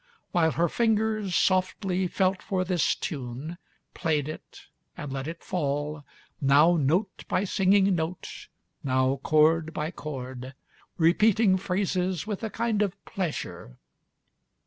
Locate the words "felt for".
2.07-2.65